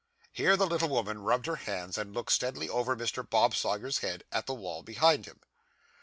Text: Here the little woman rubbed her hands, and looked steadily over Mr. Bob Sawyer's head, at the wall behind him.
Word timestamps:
Here 0.31 0.57
the 0.57 0.65
little 0.65 0.89
woman 0.89 1.21
rubbed 1.21 1.45
her 1.45 1.57
hands, 1.57 1.95
and 1.95 2.11
looked 2.11 2.31
steadily 2.31 2.67
over 2.67 2.95
Mr. 2.95 3.21
Bob 3.29 3.53
Sawyer's 3.55 3.99
head, 3.99 4.23
at 4.31 4.47
the 4.47 4.53
wall 4.55 4.81
behind 4.81 5.27
him. 5.27 5.41